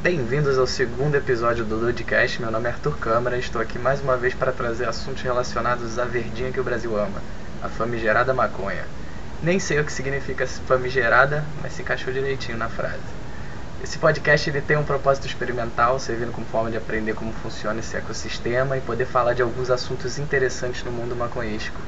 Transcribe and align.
Bem-vindos 0.00 0.56
ao 0.56 0.66
segundo 0.66 1.16
episódio 1.16 1.64
do 1.64 1.74
Ludcast. 1.74 2.40
Meu 2.40 2.52
nome 2.52 2.68
é 2.68 2.70
Arthur 2.70 2.96
Câmara 2.98 3.36
e 3.36 3.40
estou 3.40 3.60
aqui 3.60 3.80
mais 3.80 4.00
uma 4.00 4.16
vez 4.16 4.32
para 4.32 4.52
trazer 4.52 4.88
assuntos 4.88 5.24
relacionados 5.24 5.98
à 5.98 6.04
verdinha 6.04 6.52
que 6.52 6.60
o 6.60 6.62
Brasil 6.62 6.96
ama, 6.96 7.20
a 7.60 7.68
famigerada 7.68 8.32
maconha. 8.32 8.84
Nem 9.42 9.58
sei 9.58 9.80
o 9.80 9.84
que 9.84 9.92
significa 9.92 10.46
famigerada, 10.46 11.44
mas 11.60 11.72
se 11.72 11.82
encaixou 11.82 12.12
direitinho 12.12 12.56
na 12.56 12.68
frase. 12.68 13.02
Esse 13.82 13.98
podcast 13.98 14.48
ele 14.48 14.60
tem 14.60 14.76
um 14.76 14.84
propósito 14.84 15.26
experimental, 15.26 15.98
servindo 15.98 16.30
como 16.30 16.46
forma 16.46 16.70
de 16.70 16.76
aprender 16.76 17.14
como 17.14 17.32
funciona 17.32 17.80
esse 17.80 17.96
ecossistema 17.96 18.76
e 18.76 18.80
poder 18.80 19.04
falar 19.04 19.34
de 19.34 19.42
alguns 19.42 19.68
assuntos 19.68 20.16
interessantes 20.16 20.84
no 20.84 20.92
mundo 20.92 21.16
maconhístico. 21.16 21.80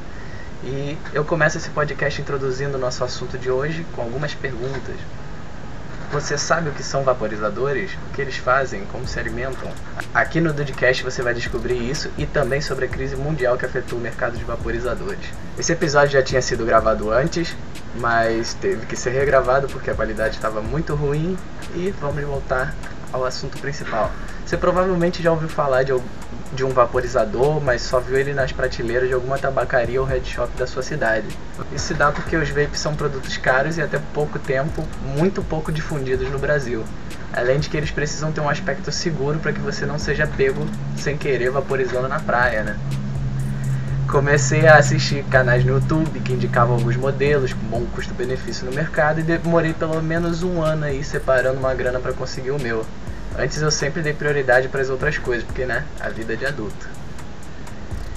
E 0.64 0.98
eu 1.14 1.24
começo 1.24 1.58
esse 1.58 1.70
podcast 1.70 2.20
introduzindo 2.20 2.76
o 2.76 2.80
nosso 2.80 3.04
assunto 3.04 3.38
de 3.38 3.52
hoje 3.52 3.86
com 3.92 4.02
algumas 4.02 4.34
perguntas. 4.34 4.96
Você 6.12 6.36
sabe 6.36 6.68
o 6.68 6.72
que 6.72 6.82
são 6.82 7.04
vaporizadores? 7.04 7.92
O 8.08 8.12
que 8.12 8.20
eles 8.20 8.36
fazem? 8.36 8.84
Como 8.86 9.06
se 9.06 9.20
alimentam? 9.20 9.70
Aqui 10.12 10.40
no 10.40 10.52
Dudcast 10.52 11.04
você 11.04 11.22
vai 11.22 11.32
descobrir 11.32 11.76
isso 11.88 12.10
e 12.18 12.26
também 12.26 12.60
sobre 12.60 12.86
a 12.86 12.88
crise 12.88 13.14
mundial 13.14 13.56
que 13.56 13.64
afetou 13.64 13.96
o 13.96 14.02
mercado 14.02 14.36
de 14.36 14.42
vaporizadores. 14.42 15.24
Esse 15.56 15.70
episódio 15.70 16.14
já 16.14 16.22
tinha 16.22 16.42
sido 16.42 16.66
gravado 16.66 17.12
antes, 17.12 17.54
mas 17.94 18.54
teve 18.54 18.86
que 18.86 18.96
ser 18.96 19.10
regravado 19.10 19.68
porque 19.68 19.88
a 19.88 19.94
qualidade 19.94 20.34
estava 20.34 20.60
muito 20.60 20.96
ruim 20.96 21.38
e 21.76 21.94
vamos 22.00 22.24
voltar 22.24 22.74
ao 23.12 23.24
assunto 23.24 23.56
principal. 23.58 24.10
Você 24.50 24.56
provavelmente 24.56 25.22
já 25.22 25.30
ouviu 25.30 25.48
falar 25.48 25.84
de, 25.84 25.92
de 26.52 26.64
um 26.64 26.70
vaporizador, 26.70 27.60
mas 27.60 27.82
só 27.82 28.00
viu 28.00 28.18
ele 28.18 28.34
nas 28.34 28.50
prateleiras 28.50 29.06
de 29.06 29.14
alguma 29.14 29.38
tabacaria 29.38 30.00
ou 30.00 30.04
head 30.04 30.28
shop 30.28 30.50
da 30.58 30.66
sua 30.66 30.82
cidade. 30.82 31.28
Isso 31.72 31.86
se 31.86 31.94
dá 31.94 32.10
porque 32.10 32.36
os 32.36 32.48
vapes 32.48 32.80
são 32.80 32.96
produtos 32.96 33.36
caros 33.36 33.78
e 33.78 33.80
até 33.80 34.00
pouco 34.12 34.40
tempo 34.40 34.84
muito 35.16 35.40
pouco 35.40 35.70
difundidos 35.70 36.28
no 36.30 36.36
Brasil. 36.36 36.82
Além 37.32 37.60
de 37.60 37.68
que 37.68 37.76
eles 37.76 37.92
precisam 37.92 38.32
ter 38.32 38.40
um 38.40 38.48
aspecto 38.48 38.90
seguro 38.90 39.38
para 39.38 39.52
que 39.52 39.60
você 39.60 39.86
não 39.86 40.00
seja 40.00 40.26
pego 40.26 40.66
sem 40.96 41.16
querer 41.16 41.52
vaporizando 41.52 42.08
na 42.08 42.18
praia, 42.18 42.64
né? 42.64 42.76
Comecei 44.10 44.66
a 44.66 44.78
assistir 44.78 45.22
canais 45.26 45.64
no 45.64 45.74
YouTube 45.74 46.18
que 46.18 46.32
indicavam 46.32 46.74
alguns 46.74 46.96
modelos 46.96 47.52
com 47.52 47.60
bom 47.68 47.86
custo-benefício 47.94 48.66
no 48.66 48.72
mercado 48.72 49.20
e 49.20 49.22
demorei 49.22 49.72
pelo 49.72 50.02
menos 50.02 50.42
um 50.42 50.60
ano 50.60 50.86
aí 50.86 51.04
separando 51.04 51.60
uma 51.60 51.72
grana 51.72 52.00
para 52.00 52.12
conseguir 52.12 52.50
o 52.50 52.58
meu. 52.58 52.84
Antes 53.38 53.62
eu 53.62 53.70
sempre 53.70 54.02
dei 54.02 54.12
prioridade 54.12 54.68
para 54.68 54.80
as 54.80 54.90
outras 54.90 55.18
coisas, 55.18 55.44
porque 55.44 55.64
né, 55.64 55.84
a 56.00 56.08
vida 56.08 56.36
de 56.36 56.44
adulto. 56.44 56.88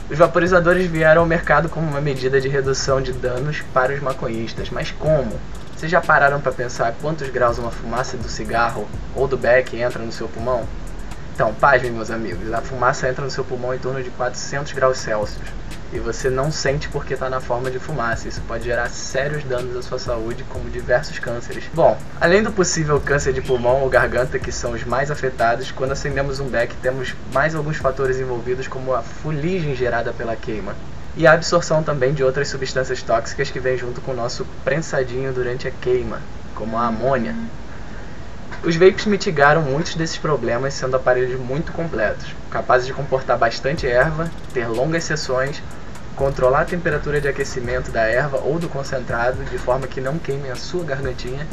Os 0.09 0.17
vaporizadores 0.17 0.86
vieram 0.88 1.22
ao 1.22 1.28
mercado 1.28 1.70
como 1.70 1.88
uma 1.88 2.02
medida 2.02 2.42
de 2.42 2.50
redução 2.50 3.02
de 3.02 3.14
danos 3.14 3.61
para 3.73 3.94
os 3.94 4.02
maconhistas, 4.02 4.70
mas 4.70 4.92
como? 4.92 5.39
Vocês 5.75 5.92
já 5.92 6.02
pararam 6.02 6.39
para 6.42 6.52
pensar 6.52 6.94
quantos 7.02 7.30
graus 7.30 7.58
uma 7.58 7.72
fumaça 7.72 8.17
do 8.17 8.28
cigarro 8.28 8.88
ou 9.16 9.28
do 9.28 9.38
beck 9.38 9.75
entra 9.80 10.03
no 10.03 10.11
seu 10.11 10.28
pulmão? 10.28 10.67
Então, 11.33 11.53
pasmem 11.53 11.92
meus 11.92 12.11
amigos, 12.11 12.53
a 12.53 12.61
fumaça 12.61 13.09
entra 13.09 13.23
no 13.23 13.31
seu 13.31 13.44
pulmão 13.44 13.73
em 13.73 13.80
torno 13.80 14.03
de 14.03 14.09
400 14.11 14.72
graus 14.73 14.98
Celsius 14.98 15.62
e 15.94 15.99
você 15.99 16.30
não 16.30 16.52
sente 16.52 16.89
porque 16.89 17.13
está 17.13 17.30
na 17.30 17.39
forma 17.39 17.69
de 17.69 17.77
fumaça. 17.77 18.27
Isso 18.27 18.41
pode 18.47 18.63
gerar 18.63 18.89
sérios 18.89 19.44
danos 19.44 19.75
à 19.77 19.81
sua 19.81 19.99
saúde, 19.99 20.44
como 20.49 20.69
diversos 20.69 21.19
cânceres. 21.19 21.66
Bom, 21.73 21.97
além 22.19 22.41
do 22.41 22.52
possível 22.52 22.99
câncer 22.99 23.31
de 23.31 23.41
pulmão 23.41 23.81
ou 23.81 23.89
garganta, 23.89 24.39
que 24.39 24.52
são 24.52 24.71
os 24.71 24.83
mais 24.83 25.11
afetados, 25.11 25.71
quando 25.71 25.91
acendemos 25.91 26.39
um 26.39 26.47
beck 26.47 26.75
temos 26.77 27.14
mais 27.31 27.53
alguns 27.53 27.77
fatores 27.77 28.19
envolvidos, 28.19 28.67
como 28.67 28.94
a 28.94 29.02
fuligem 29.03 29.75
gerada 29.75 30.11
pela 30.11 30.36
queima. 30.36 30.75
E 31.16 31.27
a 31.27 31.33
absorção 31.33 31.83
também 31.83 32.11
de 32.11 32.23
outras 32.23 32.47
substâncias 32.47 33.03
tóxicas 33.03 33.52
que 33.52 33.59
vem 33.59 33.77
junto 33.77 34.02
com 34.02 34.11
o 34.11 34.16
nosso 34.16 34.47
prensadinho 34.64 35.31
durante 35.31 35.67
a 35.67 35.71
queima, 35.71 36.19
como 36.55 36.75
a 36.75 36.88
amônia. 36.88 37.36
Os 38.64 38.77
vapes 38.77 39.05
mitigaram 39.05 39.61
muitos 39.61 39.94
desses 39.94 40.17
problemas, 40.17 40.73
sendo 40.73 40.95
aparelhos 40.95 41.38
muito 41.38 41.73
completos, 41.73 42.33
capazes 42.49 42.88
de 42.88 42.94
comportar 42.94 43.38
bastante 43.38 43.86
erva, 43.86 44.31
ter 44.53 44.67
longas 44.67 45.03
sessões, 45.03 45.61
controlar 46.16 46.61
a 46.61 46.66
temperatura 46.66 47.19
de 47.19 47.28
aquecimento 47.28 47.92
da 47.92 48.02
erva 48.02 48.38
ou 48.38 48.60
do 48.60 48.70
concentrado 48.70 49.43
de 49.45 49.58
forma 49.58 49.88
que 49.88 50.02
não 50.02 50.17
queime 50.17 50.49
a 50.49 50.55
sua 50.55 50.83
gargantinha. 50.83 51.48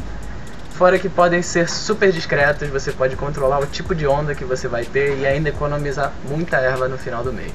Fora 0.72 0.98
que 0.98 1.08
podem 1.08 1.42
ser 1.42 1.68
super 1.68 2.10
discretos, 2.10 2.68
você 2.68 2.90
pode 2.92 3.14
controlar 3.16 3.60
o 3.60 3.66
tipo 3.66 3.94
de 3.94 4.06
onda 4.06 4.34
que 4.34 4.44
você 4.44 4.66
vai 4.66 4.84
ter 4.84 5.18
e 5.18 5.26
ainda 5.26 5.50
economizar 5.50 6.12
muita 6.28 6.56
erva 6.56 6.88
no 6.88 6.96
final 6.96 7.22
do 7.22 7.32
mês. 7.32 7.52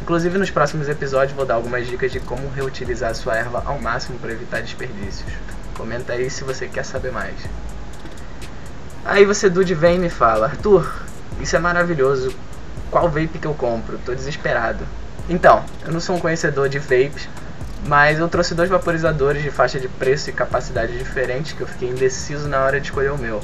Inclusive 0.00 0.38
nos 0.38 0.50
próximos 0.50 0.88
episódios 0.88 1.36
vou 1.36 1.44
dar 1.44 1.54
algumas 1.54 1.86
dicas 1.86 2.12
de 2.12 2.20
como 2.20 2.48
reutilizar 2.48 3.10
a 3.10 3.14
sua 3.14 3.36
erva 3.36 3.62
ao 3.66 3.80
máximo 3.80 4.18
para 4.18 4.32
evitar 4.32 4.62
desperdícios. 4.62 5.30
Comenta 5.76 6.12
aí 6.12 6.30
se 6.30 6.44
você 6.44 6.68
quer 6.68 6.84
saber 6.84 7.12
mais. 7.12 7.34
Aí 9.04 9.24
você 9.24 9.50
Dude 9.50 9.74
vem 9.74 9.96
e 9.96 9.98
me 9.98 10.10
fala, 10.10 10.46
Arthur, 10.46 11.02
isso 11.40 11.56
é 11.56 11.58
maravilhoso. 11.58 12.34
Qual 12.90 13.08
vape 13.08 13.38
que 13.38 13.46
eu 13.46 13.54
compro? 13.54 13.98
Tô 14.04 14.14
desesperado. 14.14 14.84
Então, 15.28 15.62
eu 15.84 15.92
não 15.92 16.00
sou 16.00 16.16
um 16.16 16.20
conhecedor 16.20 16.68
de 16.68 16.78
vapes, 16.78 17.28
mas 17.86 18.18
eu 18.18 18.28
trouxe 18.28 18.54
dois 18.54 18.70
vaporizadores 18.70 19.42
de 19.42 19.50
faixa 19.50 19.78
de 19.78 19.86
preço 19.86 20.30
e 20.30 20.32
capacidade 20.32 20.96
diferentes 20.96 21.52
que 21.52 21.60
eu 21.60 21.66
fiquei 21.66 21.90
indeciso 21.90 22.48
na 22.48 22.60
hora 22.60 22.80
de 22.80 22.86
escolher 22.86 23.12
o 23.12 23.18
meu. 23.18 23.40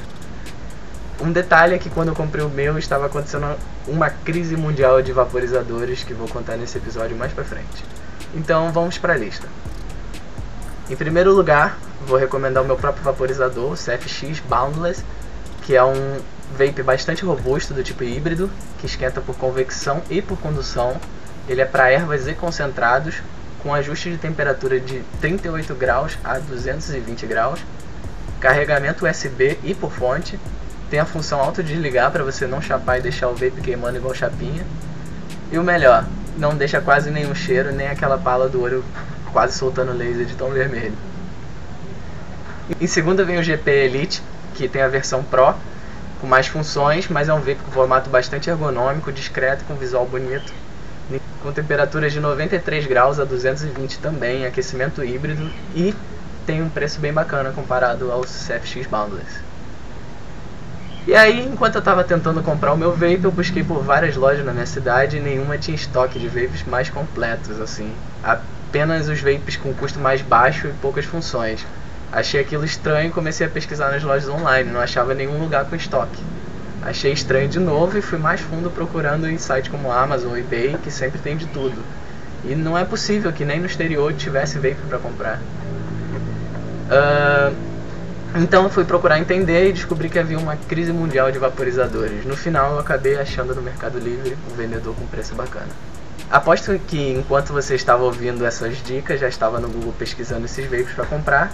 Um 1.20 1.30
detalhe 1.30 1.74
é 1.74 1.78
que 1.78 1.90
quando 1.90 2.08
eu 2.08 2.14
comprei 2.14 2.44
o 2.44 2.48
meu 2.48 2.78
estava 2.78 3.06
acontecendo 3.06 3.54
uma 3.86 4.10
crise 4.10 4.56
mundial 4.56 5.00
de 5.00 5.12
vaporizadores 5.12 6.02
que 6.02 6.12
vou 6.12 6.26
contar 6.26 6.56
nesse 6.56 6.76
episódio 6.78 7.16
mais 7.16 7.32
pra 7.32 7.44
frente. 7.44 7.84
Então 8.34 8.72
vamos 8.72 8.98
para 8.98 9.12
a 9.12 9.16
lista. 9.16 9.46
Em 10.90 10.96
primeiro 10.96 11.32
lugar, 11.32 11.78
vou 12.06 12.18
recomendar 12.18 12.62
o 12.62 12.66
meu 12.66 12.76
próprio 12.76 13.04
vaporizador, 13.04 13.72
o 13.72 13.76
CFX 13.76 14.40
Boundless, 14.40 15.04
que 15.62 15.76
é 15.76 15.84
um 15.84 16.18
vape 16.58 16.82
bastante 16.82 17.24
robusto 17.24 17.72
do 17.72 17.82
tipo 17.82 18.02
híbrido, 18.04 18.50
que 18.78 18.86
esquenta 18.86 19.20
por 19.20 19.36
convecção 19.36 20.02
e 20.10 20.20
por 20.20 20.38
condução 20.38 21.00
ele 21.48 21.60
é 21.60 21.64
para 21.64 21.90
ervas 21.90 22.26
e 22.26 22.32
concentrados, 22.32 23.16
com 23.62 23.74
ajuste 23.74 24.10
de 24.10 24.18
temperatura 24.18 24.78
de 24.80 25.02
38 25.20 25.74
graus 25.74 26.18
a 26.22 26.38
220 26.38 27.26
graus, 27.26 27.60
carregamento 28.40 29.06
USB 29.06 29.58
e 29.62 29.74
por 29.74 29.90
fonte, 29.90 30.38
tem 30.90 31.00
a 31.00 31.04
função 31.04 31.40
auto-desligar 31.40 32.10
para 32.10 32.22
você 32.22 32.46
não 32.46 32.60
chapar 32.60 32.98
e 32.98 33.02
deixar 33.02 33.28
o 33.28 33.34
vape 33.34 33.60
queimando 33.62 33.96
igual 33.96 34.14
chapinha. 34.14 34.64
E 35.50 35.58
o 35.58 35.62
melhor, 35.62 36.06
não 36.36 36.54
deixa 36.54 36.80
quase 36.80 37.10
nenhum 37.10 37.34
cheiro, 37.34 37.72
nem 37.72 37.88
aquela 37.88 38.18
pala 38.18 38.48
do 38.48 38.60
olho 38.60 38.84
quase 39.32 39.56
soltando 39.56 39.92
laser 39.92 40.26
de 40.26 40.34
tão 40.34 40.50
vermelho. 40.50 40.96
Em 42.80 42.86
segunda 42.86 43.24
vem 43.24 43.38
o 43.38 43.42
GP 43.42 43.70
Elite, 43.70 44.22
que 44.54 44.68
tem 44.68 44.82
a 44.82 44.88
versão 44.88 45.22
Pro, 45.22 45.54
com 46.20 46.26
mais 46.26 46.46
funções, 46.46 47.08
mas 47.08 47.28
é 47.28 47.34
um 47.34 47.40
vape 47.40 47.56
com 47.56 47.72
formato 47.72 48.08
bastante 48.08 48.48
ergonômico, 48.48 49.12
discreto, 49.12 49.64
com 49.64 49.74
visual 49.74 50.06
bonito 50.06 50.52
com 51.42 51.52
temperaturas 51.52 52.12
de 52.12 52.20
93 52.20 52.86
graus 52.86 53.20
a 53.20 53.24
220 53.24 53.98
também, 53.98 54.46
aquecimento 54.46 55.04
híbrido 55.04 55.50
e 55.74 55.94
tem 56.46 56.62
um 56.62 56.68
preço 56.68 57.00
bem 57.00 57.12
bacana 57.12 57.50
comparado 57.52 58.10
ao 58.10 58.22
CFX 58.22 58.86
Boundless. 58.86 59.40
E 61.06 61.14
aí, 61.14 61.46
enquanto 61.46 61.74
eu 61.74 61.80
estava 61.80 62.02
tentando 62.02 62.42
comprar 62.42 62.72
o 62.72 62.78
meu 62.78 62.92
vape, 62.92 63.24
eu 63.24 63.30
busquei 63.30 63.62
por 63.62 63.82
várias 63.82 64.16
lojas 64.16 64.42
na 64.42 64.52
minha 64.52 64.64
cidade 64.64 65.18
e 65.18 65.20
nenhuma 65.20 65.58
tinha 65.58 65.74
estoque 65.74 66.18
de 66.18 66.28
vapes 66.28 66.64
mais 66.64 66.88
completos, 66.88 67.60
assim. 67.60 67.92
Apenas 68.22 69.06
os 69.06 69.20
vapes 69.20 69.56
com 69.56 69.74
custo 69.74 69.98
mais 69.98 70.22
baixo 70.22 70.66
e 70.66 70.72
poucas 70.80 71.04
funções. 71.04 71.64
Achei 72.10 72.40
aquilo 72.40 72.64
estranho 72.64 73.08
e 73.08 73.12
comecei 73.12 73.46
a 73.46 73.50
pesquisar 73.50 73.90
nas 73.90 74.02
lojas 74.02 74.30
online, 74.30 74.70
não 74.70 74.80
achava 74.80 75.12
nenhum 75.12 75.38
lugar 75.38 75.66
com 75.66 75.76
estoque. 75.76 76.22
Achei 76.84 77.12
estranho 77.12 77.48
de 77.48 77.58
novo 77.58 77.96
e 77.96 78.02
fui 78.02 78.18
mais 78.18 78.42
fundo 78.42 78.70
procurando 78.70 79.26
em 79.26 79.38
sites 79.38 79.70
como 79.70 79.90
Amazon 79.90 80.36
eBay, 80.36 80.76
que 80.82 80.90
sempre 80.90 81.18
tem 81.18 81.34
de 81.34 81.46
tudo. 81.46 81.82
E 82.44 82.54
não 82.54 82.76
é 82.76 82.84
possível 82.84 83.32
que 83.32 83.42
nem 83.42 83.58
no 83.58 83.64
exterior 83.64 84.12
tivesse 84.12 84.58
vape 84.58 84.76
para 84.86 84.98
comprar. 84.98 85.40
Uh, 86.90 87.54
então 88.36 88.68
fui 88.68 88.84
procurar 88.84 89.18
entender 89.18 89.70
e 89.70 89.72
descobri 89.72 90.10
que 90.10 90.18
havia 90.18 90.38
uma 90.38 90.56
crise 90.56 90.92
mundial 90.92 91.32
de 91.32 91.38
vaporizadores. 91.38 92.26
No 92.26 92.36
final 92.36 92.72
eu 92.72 92.78
acabei 92.78 93.16
achando 93.16 93.54
no 93.54 93.62
Mercado 93.62 93.98
Livre 93.98 94.36
um 94.52 94.54
vendedor 94.54 94.94
com 94.94 95.06
preço 95.06 95.34
bacana. 95.34 95.68
Aposto 96.30 96.78
que 96.86 97.12
enquanto 97.12 97.52
você 97.52 97.74
estava 97.76 98.02
ouvindo 98.02 98.44
essas 98.44 98.76
dicas, 98.82 99.20
já 99.20 99.28
estava 99.28 99.58
no 99.58 99.68
Google 99.68 99.94
pesquisando 99.98 100.44
esses 100.44 100.68
vapes 100.68 100.92
para 100.94 101.06
comprar 101.06 101.50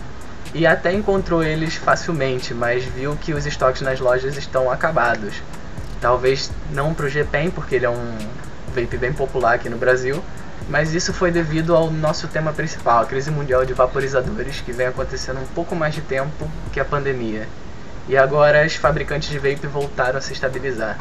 e 0.52 0.66
até 0.66 0.92
encontrou 0.92 1.42
eles 1.42 1.74
facilmente, 1.74 2.52
mas 2.52 2.84
viu 2.84 3.16
que 3.16 3.32
os 3.32 3.46
estoques 3.46 3.82
nas 3.82 4.00
lojas 4.00 4.36
estão 4.36 4.70
acabados. 4.70 5.34
Talvez 6.00 6.50
não 6.72 6.94
para 6.94 7.06
o 7.06 7.08
GPEN, 7.08 7.50
porque 7.50 7.76
ele 7.76 7.86
é 7.86 7.90
um 7.90 8.18
vape 8.74 8.96
bem 8.96 9.12
popular 9.12 9.54
aqui 9.54 9.68
no 9.68 9.76
Brasil, 9.76 10.22
mas 10.68 10.94
isso 10.94 11.12
foi 11.12 11.30
devido 11.30 11.74
ao 11.74 11.90
nosso 11.90 12.28
tema 12.28 12.52
principal, 12.52 13.02
a 13.02 13.06
crise 13.06 13.30
mundial 13.30 13.64
de 13.64 13.72
vaporizadores, 13.72 14.60
que 14.60 14.72
vem 14.72 14.86
acontecendo 14.86 15.40
um 15.40 15.46
pouco 15.54 15.74
mais 15.74 15.94
de 15.94 16.00
tempo 16.00 16.50
que 16.72 16.80
a 16.80 16.84
pandemia. 16.84 17.46
E 18.08 18.16
agora 18.16 18.66
os 18.66 18.74
fabricantes 18.74 19.28
de 19.28 19.38
vape 19.38 19.66
voltaram 19.66 20.18
a 20.18 20.20
se 20.20 20.32
estabilizar. 20.32 20.98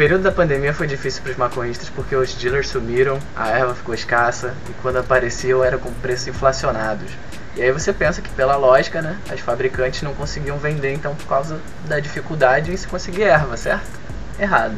Período 0.00 0.22
da 0.22 0.32
pandemia 0.32 0.72
foi 0.72 0.86
difícil 0.86 1.22
para 1.22 1.32
os 1.32 1.36
maconhistas 1.36 1.90
porque 1.90 2.16
os 2.16 2.32
dealers 2.32 2.68
sumiram, 2.68 3.18
a 3.36 3.50
erva 3.50 3.74
ficou 3.74 3.94
escassa 3.94 4.54
e 4.70 4.72
quando 4.80 4.96
apareciam 4.96 5.62
era 5.62 5.76
com 5.76 5.92
preços 5.92 6.28
inflacionados. 6.28 7.12
E 7.54 7.60
aí 7.60 7.70
você 7.70 7.92
pensa 7.92 8.22
que 8.22 8.30
pela 8.30 8.56
lógica, 8.56 9.02
né, 9.02 9.18
as 9.30 9.40
fabricantes 9.40 10.00
não 10.00 10.14
conseguiam 10.14 10.56
vender 10.56 10.94
então 10.94 11.14
por 11.14 11.26
causa 11.26 11.60
da 11.86 12.00
dificuldade 12.00 12.72
em 12.72 12.76
se 12.78 12.88
conseguir 12.88 13.24
erva, 13.24 13.58
certo? 13.58 13.90
Errado. 14.38 14.72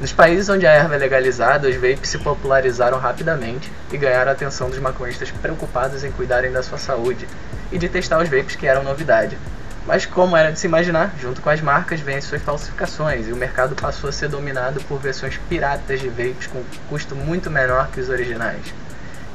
Nos 0.00 0.10
países 0.10 0.48
onde 0.48 0.66
a 0.66 0.72
erva 0.72 0.94
é 0.94 0.98
legalizada, 0.98 1.68
os 1.68 1.74
vapes 1.74 2.08
se 2.08 2.16
popularizaram 2.16 2.96
rapidamente 2.96 3.70
e 3.92 3.98
ganharam 3.98 4.30
a 4.30 4.32
atenção 4.32 4.70
dos 4.70 4.78
maconhistas 4.78 5.30
preocupados 5.32 6.02
em 6.02 6.10
cuidarem 6.10 6.50
da 6.50 6.62
sua 6.62 6.78
saúde 6.78 7.28
e 7.70 7.76
de 7.76 7.90
testar 7.90 8.22
os 8.22 8.28
vapes 8.30 8.56
que 8.56 8.66
eram 8.66 8.82
novidade. 8.82 9.36
Mas 9.86 10.06
como 10.06 10.34
era 10.34 10.50
de 10.50 10.58
se 10.58 10.66
imaginar, 10.66 11.14
junto 11.20 11.42
com 11.42 11.50
as 11.50 11.60
marcas 11.60 12.00
vêm 12.00 12.16
as 12.16 12.24
suas 12.24 12.40
falsificações 12.40 13.28
e 13.28 13.32
o 13.32 13.36
mercado 13.36 13.74
passou 13.74 14.08
a 14.08 14.12
ser 14.12 14.28
dominado 14.28 14.80
por 14.84 14.98
versões 14.98 15.38
piratas 15.46 16.00
de 16.00 16.08
vapes 16.08 16.46
com 16.46 16.62
custo 16.88 17.14
muito 17.14 17.50
menor 17.50 17.88
que 17.88 18.00
os 18.00 18.08
originais. 18.08 18.72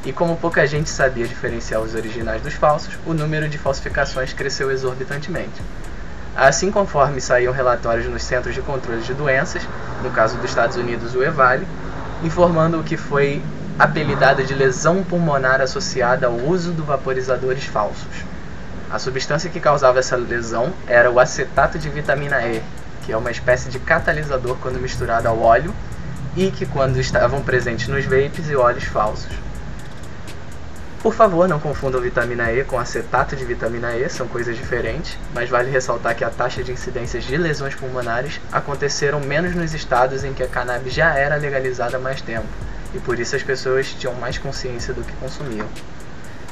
E 0.04 0.12
como 0.12 0.38
pouca 0.38 0.66
gente 0.66 0.90
sabia 0.90 1.28
diferenciar 1.28 1.82
os 1.82 1.94
originais 1.94 2.42
dos 2.42 2.54
falsos, 2.54 2.98
o 3.06 3.14
número 3.14 3.48
de 3.48 3.60
falsificações 3.60 4.34
cresceu 4.34 4.72
exorbitantemente. 4.72 5.62
Assim, 6.36 6.72
conforme 6.72 7.22
saíam 7.22 7.54
relatórios 7.54 8.08
nos 8.08 8.24
Centros 8.24 8.56
de 8.56 8.62
Controle 8.62 9.02
de 9.02 9.14
Doenças, 9.14 9.62
no 10.02 10.10
caso 10.10 10.38
dos 10.38 10.50
Estados 10.50 10.78
Unidos, 10.78 11.14
o 11.14 11.24
EVALE, 11.24 11.68
informando 12.24 12.80
o 12.80 12.84
que 12.84 12.98
foi 12.98 13.44
apelidado 13.78 14.44
de 14.44 14.54
lesão 14.56 15.04
pulmonar 15.04 15.62
associada 15.62 16.26
ao 16.26 16.34
uso 16.34 16.72
de 16.72 16.82
vaporizadores 16.82 17.66
falsos. 17.66 18.24
A 18.92 18.98
substância 18.98 19.52
que 19.52 19.60
causava 19.60 20.00
essa 20.00 20.16
lesão 20.16 20.74
era 20.88 21.12
o 21.12 21.20
acetato 21.20 21.78
de 21.78 21.88
vitamina 21.90 22.42
E, 22.48 22.60
que 23.06 23.12
é 23.12 23.18
uma 23.18 23.30
espécie 23.30 23.70
de 23.70 23.78
catalisador 23.78 24.58
quando 24.58 24.80
misturado 24.80 25.28
ao 25.28 25.40
óleo 25.40 25.74
e 26.36 26.50
que 26.50 26.66
quando 26.66 27.00
estavam 27.00 27.44
presentes 27.44 27.88
nos 27.88 28.06
vapes 28.06 28.50
e 28.50 28.56
óleos 28.56 28.86
falsos. 28.86 29.32
Por 31.04 31.14
favor, 31.14 31.48
não 31.48 31.60
confundam 31.60 32.02
vitamina 32.02 32.52
E 32.52 32.64
com 32.64 32.80
acetato 32.80 33.36
de 33.36 33.46
vitamina 33.46 33.96
E, 33.96 34.10
são 34.10 34.28
coisas 34.28 34.58
diferentes, 34.58 35.16
mas 35.36 35.50
vale 35.50 35.70
ressaltar 35.70 36.16
que 36.16 36.24
a 36.24 36.30
taxa 36.32 36.64
de 36.64 36.72
incidências 36.72 37.24
de 37.24 37.38
lesões 37.38 37.76
pulmonares 37.76 38.42
aconteceram 38.52 39.20
menos 39.20 39.56
nos 39.56 39.74
estados 39.76 40.24
em 40.24 40.34
que 40.34 40.42
a 40.42 40.48
cannabis 40.48 40.94
já 40.94 41.14
era 41.14 41.36
legalizada 41.36 41.98
há 41.98 42.00
mais 42.00 42.22
tempo, 42.22 42.48
e 42.94 43.00
por 43.00 43.20
isso 43.20 43.36
as 43.36 43.44
pessoas 43.44 43.94
tinham 43.94 44.16
mais 44.16 44.40
consciência 44.40 44.96
do 44.96 45.04
que 45.04 45.14
consumiam. 45.18 45.68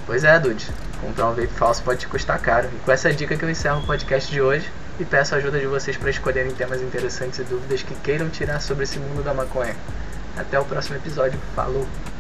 Pois 0.05 0.23
é, 0.23 0.39
Dude, 0.39 0.65
comprar 0.97 1.27
um 1.27 1.33
vape 1.33 1.47
falso 1.47 1.83
pode 1.83 1.99
te 1.99 2.07
custar 2.07 2.39
caro. 2.39 2.69
E 2.73 2.79
com 2.79 2.91
essa 2.91 3.11
dica 3.13 3.35
que 3.35 3.43
eu 3.43 3.49
encerro 3.49 3.79
o 3.79 3.85
podcast 3.85 4.31
de 4.31 4.41
hoje 4.41 4.69
e 4.99 5.05
peço 5.05 5.35
a 5.35 5.37
ajuda 5.37 5.59
de 5.59 5.67
vocês 5.67 5.95
para 5.97 6.09
escolherem 6.09 6.51
temas 6.53 6.81
interessantes 6.81 7.39
e 7.39 7.43
dúvidas 7.43 7.83
que 7.83 7.95
queiram 7.95 8.29
tirar 8.29 8.59
sobre 8.59 8.83
esse 8.83 8.99
mundo 8.99 9.23
da 9.23 9.33
maconha. 9.33 9.75
Até 10.35 10.59
o 10.59 10.65
próximo 10.65 10.97
episódio. 10.97 11.39
Falou! 11.55 12.16